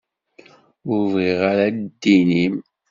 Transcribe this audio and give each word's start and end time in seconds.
Ur 0.91 1.01
bɣiɣ 1.11 1.39
ara 1.51 1.67
ddin-im. 1.77 2.55